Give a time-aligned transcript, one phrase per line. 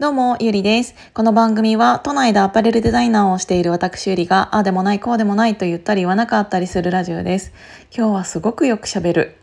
[0.00, 0.94] どうも、ゆりです。
[1.12, 7.52] この番組は都内でアパレルデザイナーをしている私ゆりが、ああでもない、こうでもないと言ったり言わなかったりするラジオです。
[7.96, 9.36] 今日はすごくよく喋る。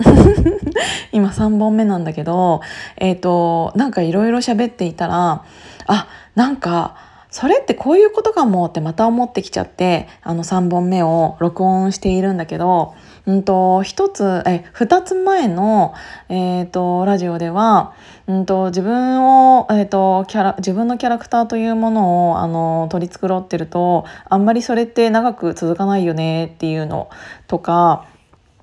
[1.13, 2.61] 今3本目なんだけど、
[2.97, 5.43] えっ、ー、と、なんかいろいろ喋っていたら、
[5.85, 6.95] あ、なんか、
[7.29, 12.95] それってこういうことかもってまた思ってきちゃって、あの3本目を録音しているんだけど、
[13.27, 15.93] うんと、一つ、え、二つ前の、
[16.29, 17.93] え、ー、と、ラジオでは、
[18.27, 19.23] 自分
[19.57, 20.25] を、えっ、ー、と、
[20.57, 27.09] 自分のキャラクターというものを、あの、取り繕ってると、あんまりそれって長く続かないよねっていうの
[27.45, 28.05] とか、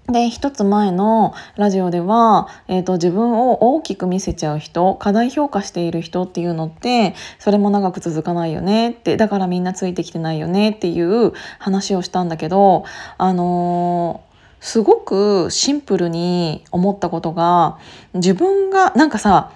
[0.08, 12.84] で、一つ前のラジオでは、えっ、ー、と、自分を大きく見せちゃう人、過大評価している人っていうのって、それも長く続かないよねって、だからみんなついてきてないよねっていう話をしたんだけど、
[13.18, 14.22] あの
[14.60, 17.78] すごくシンプルに思ったことが
[18.14, 19.52] 自分がなんかさ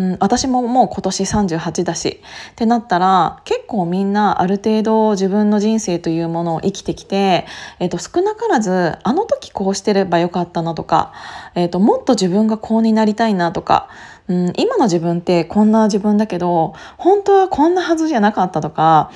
[0.00, 2.22] うん、私ももう今年38だし
[2.52, 7.44] ってなったら結構みんなある程度自分の人生というものを生きてきて、
[7.80, 11.12] えー、と少なからずあの時こうしてればよかったなとか、
[11.54, 13.90] えー、ともっと自分がこうになりたいなとか、
[14.28, 19.10] うん、今の自分ってこんな自分だけど本当はこんなはずじゃなかったとか、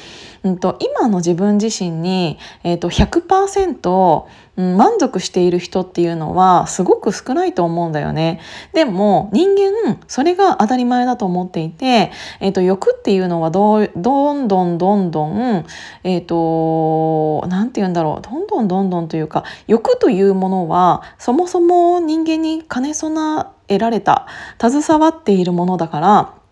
[0.44, 8.40] うんと、今の自分自身に、えー、と100%うん、満足している人っていうのはすごく少ないと思うんだよね。
[8.72, 15.66] でも人間それが当たり前だと思っていて、えーと、欲っていうのはどどんどんどんどん
[16.04, 24.26] えっ、ー、と何て言うんだろうどんどんどんどんというか欲というものはそもそも人間に兼ね備えられた
[24.60, 26.43] 携わっているものだから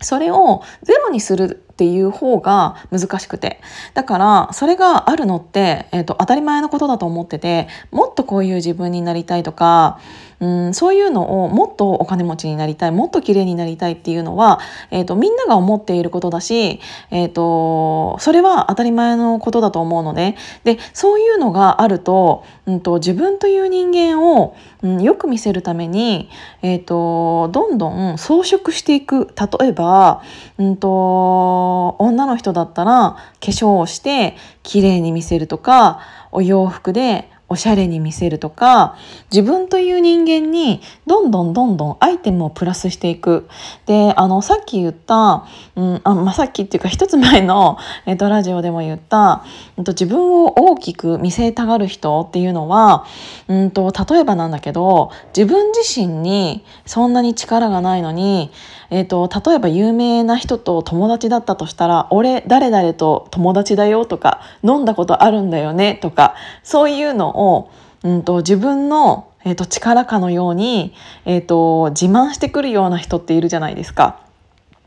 [0.00, 3.60] それをゼロにするっていう方が難しくて。
[3.94, 10.00] だからそれがあるのって、えーと、当たり前のことだと思っててもっとこういう自分になりたいとか
[10.40, 26.30] うんそういうのをもっとお金持ちになりたいもっと綺麗になりたいっていうのは、えーと、みんなが思っていることだし、えーと、それは当たり前のことだと思うのででそういうのがあると,、うんと、自分という人間を、うん、よく見せるために、
[26.62, 29.28] えー、とどんどん装飾していく。
[29.58, 30.22] 例えば、
[30.58, 36.00] うん、と女の人だったら化粧をして綺麗に見せるとか
[36.30, 38.96] お洋服でおしゃれに見せるとか
[39.30, 43.48] 自分という人間にどんどんどんどんアイテムをプラスしていく。
[43.86, 49.44] であのさっき言った、うんあまあ、さっきっていうか一つ前の、えっと、ラジオでも言った、
[49.76, 53.06] えっと、自分を大きく見せたがる人っていうのは、
[53.48, 58.50] うんと、例えばなんだけど自分自身にそんなに力がないのに、
[58.90, 67.70] えっと、例えば有名な人と友達だったとしたら「俺誰々と友達だよ」とか「飲んだことあるんだよね」とかそういうのを、を
[68.04, 70.94] うんと、自分の、えーと、力かのように、
[71.24, 74.20] えーと自慢してくるような人っているじゃないですか。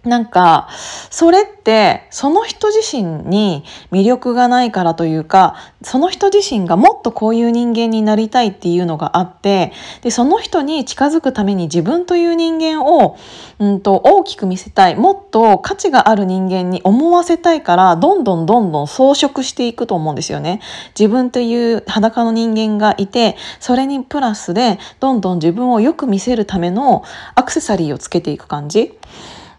[0.04, 0.68] なんか、
[1.12, 13.16] それって、その人自身に魅力がないからというか、その人自身がもっとこういう人間になりたいっていうのがあって、で、その人に近づくために自分という人間を、
[13.60, 20.62] うんと、大きく見せたい、もっと価値がある人間に思わせたいから、どんどんどんどん装飾していくと思うんですよね。
[21.00, 27.04] 自分という裸の人間がいて、それにプラスで、どんどん自分をよく見せるための
[27.36, 28.98] アクセサリーをつけていく感じ。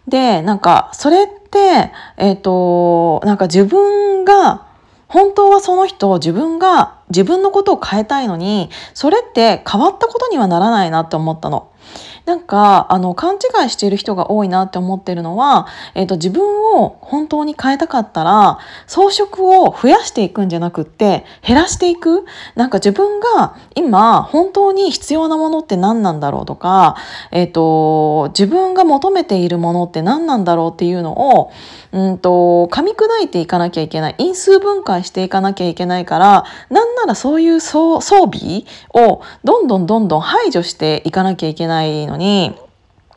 [0.07, 4.67] で、なんか、それって、えっ、ー、と、なんか自分が、
[5.07, 11.69] 本当はその人、自分が自分のことを変えたいのに、それって変わったことにはならないなって思ったの。
[12.25, 22.25] なんかあの勘違いしている人が多いなって思ってるのは、えーと、自分を本当に変えたかったら装飾を増やしていくんじゃなくって減らしていく。
[22.55, 26.95] なんか自分が今本当に必要なものって何なんだろうとか、
[27.31, 31.51] えーと、自分が求めているものって何なんだろうっていうのを
[31.91, 34.15] うんと噛み砕いていかなきゃいけない。
[34.17, 38.63] 因数分解していかなきゃいけないからなんならそういう装備
[38.93, 42.55] をどんどんどんどん排除していかなきゃいけないののに、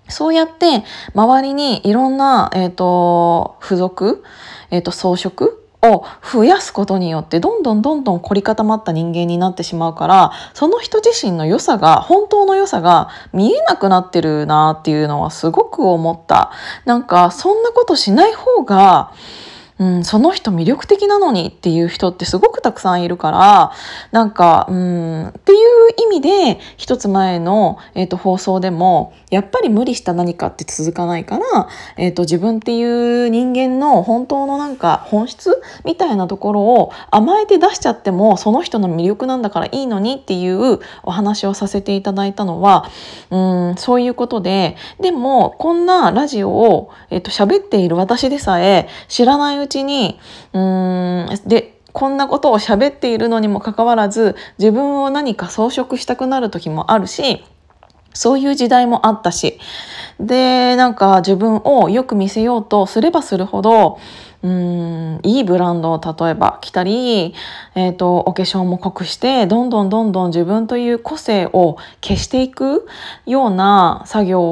[0.09, 0.85] そうやって
[1.15, 4.25] 周りにいろんな、えっ、ー、と、付属、
[4.71, 5.51] えっ、ー、と、装飾
[5.83, 16.51] を増やすことによってどんどんどんどん凝り固まった人間になってしまうからその人自身の良さが本当の良さが見えなくなってるなっていうのはすごく思った。
[16.87, 19.13] なんかそんなことしない方が
[19.79, 23.73] うん、その人魅力的なのにっていう人ってすごくたくさんいるから
[24.11, 25.59] なんか、うん、っていう
[26.13, 31.69] 意味で一つ前の、えーと、放送でもやっぱり無理した何かって続かないから、
[31.99, 42.89] えーと、自分っていう人間の本当のなんか本質みたいなところを甘えて出しちゃってもその人の魅力なんだからいいのにっていうお話をさせていただいたのは
[43.31, 50.19] うんそういうことででもこんなラジオを、えーと、と喋っている私でさえ知らないううちに
[50.53, 57.45] うーんでこんなことを喋っているのにもかかわらず自分を何か装飾したくなる時もあるし
[58.13, 59.59] そういう時代もあったし
[60.19, 63.99] でなんか自分をよく見せようとすればするほど
[64.43, 67.35] うんいいブランドを例えば着たり、
[67.75, 72.87] えーと、お化粧も濃くしてどんどんどんどん自分という個性を消していく
[73.25, 74.43] ような作業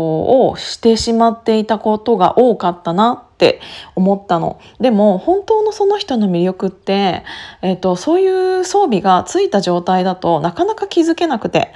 [0.49, 3.61] をしてしまっていたことが多かったなって
[3.95, 4.59] 思ったの。
[4.81, 7.23] でも本当のその人の魅力って、
[7.61, 11.73] えーと、そういう装備がついた状態だとなかなか気づけなくて。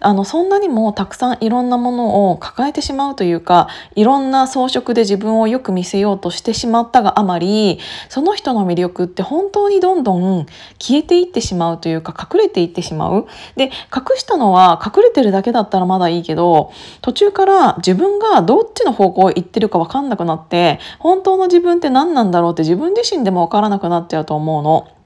[0.00, 10.46] あのそんなにもたくさんいろんなものを抱えてしまうというかいろんな装飾で自分をよく見せようとしてしまったがあまりその人の魅力って本当にどんどん
[10.78, 13.26] 消えていってしまうというか隠れていってしまう。
[13.56, 16.72] で隠したのは隠れてるだけだったらまだいいけど
[17.02, 24.97] 途中から自分がどっちの方向行ってるか分かんなくなって本当の自分って何なんだろうって自分自身でも分からなくなっちゃうと思うの。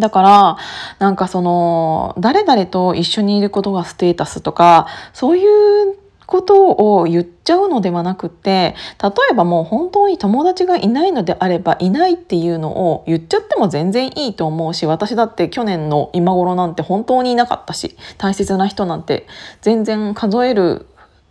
[0.00, 0.56] だから
[0.98, 5.96] なんかその誰々と一緒にいることがステータスとかそういう
[6.30, 19.26] ことを言っちゃうのではなくて例えばもう本当に友達がいないのであればいないっていうのを言っちゃっても全然いいと思うし私だって去年の今頃なんて本当にいなかったし大切な人なんて
[19.60, 20.86] 全然数える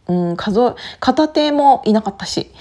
[0.09, 2.51] うん、数え片手もいなかったし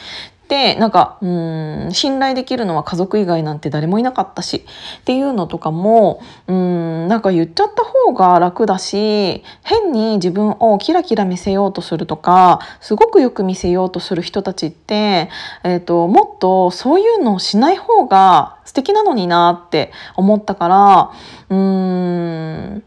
[0.48, 4.64] でなんかうん信頼できるのは家族以外なんて誰もいなかったし
[5.00, 15.28] っていうのとかもうんなんか言っちゃった方が楽だし変に自分をキラキラ見せようとするとかすごくよく見せようとする人たちって、
[15.64, 21.10] えーと、もっとそういうのをしない方が素敵なのになって思ったから
[21.50, 22.82] うん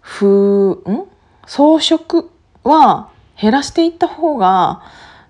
[0.00, 1.06] ふん？
[1.46, 2.24] 装飾
[2.62, 4.82] は減らしていった方が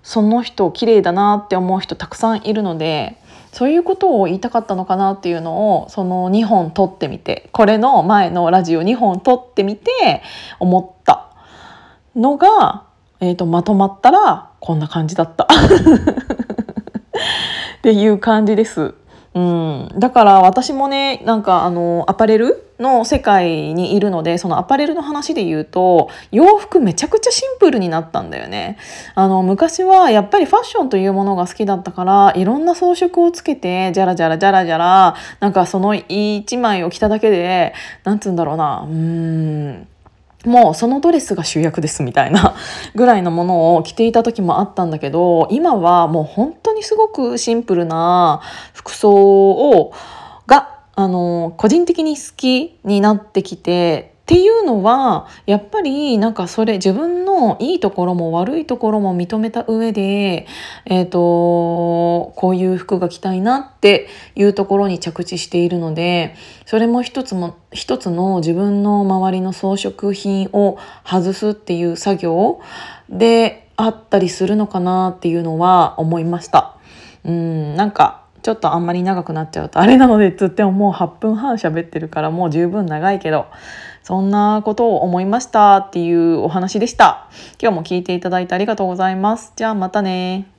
[0.05, 3.17] その人綺麗だなって思う人たくさんいるので
[3.51, 10.21] そういうことを言いたかったのかなっていうのをその2本撮ってみてこれの前のラジオ2本撮ってみて
[10.59, 11.31] 思った
[12.15, 12.85] のが、
[13.19, 15.57] えーと、まとまったらこんな感じだった っ
[17.81, 18.93] ていう感じです。
[19.33, 28.77] うん、だから私もねなんかあのアパレルの世界にいるのでそのアパレルの話で言うと洋服めちゃくちゃシンプルになったんだよね。
[29.13, 37.73] あの昔はやっぱりファッションというものが好きだったからいろんな装飾をつけてジャラジャラジャラジャラなんかその一枚を着ただけで
[38.03, 39.87] なんつうんだろうなうん
[40.45, 42.55] もうそのドレスが主役ですみたいな
[42.93, 48.41] ぐらいのものを着ていた時もあったんだけど今はもう本当にすごくシンプルな
[48.73, 49.93] 服装を
[50.95, 60.47] あの個人的に好きになってきてっていうのはやっぱりなんかそれ自分のいいところも悪いところも認めた上で、
[60.85, 72.61] えーと、こういう服が着たいなっていうところに着地しているのでそれも一つも一つの自分の周りの装飾品を外すっていう作業
[73.11, 76.77] であったりするのかなっていうのは思いました。
[77.23, 83.47] うんなんかちょっとあんまり長くなっちゃうとあれなのでつってももう8分半喋ってるからもう十分長いけど
[84.03, 87.27] そんなことを思いましたっていうお話でした。
[87.59, 89.53] 今日も聞いていただいてありがとうございます。
[89.55, 90.54] じゃあまたね。